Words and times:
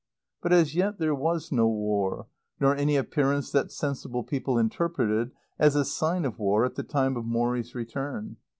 But 0.41 0.51
as 0.51 0.73
yet 0.73 0.97
there 0.97 1.13
was 1.13 1.51
no 1.51 1.67
war, 1.67 2.25
nor 2.59 2.75
any 2.75 2.95
appearance 2.95 3.51
that 3.51 3.71
sensible 3.71 4.23
people 4.23 4.57
interpreted 4.57 5.29
as 5.59 5.75
a 5.75 5.85
sign 5.85 6.25
of 6.25 6.39
war 6.39 6.65
at 6.65 6.73
the 6.73 6.81
time 6.81 7.15
of 7.17 7.25
Morrie's 7.25 7.75
return. 7.75 8.37